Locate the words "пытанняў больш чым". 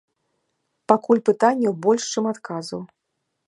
1.31-2.33